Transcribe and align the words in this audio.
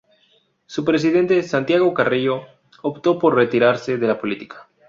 Su 0.65 0.83
presidente, 0.83 1.43
Santiago 1.43 1.93
Carrillo, 1.93 2.41
optó 2.81 3.19
por 3.19 3.35
retirarse 3.35 3.99
de 3.99 4.07
la 4.07 4.19
política. 4.19 4.67